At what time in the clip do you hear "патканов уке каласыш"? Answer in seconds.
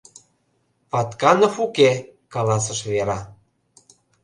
0.91-2.79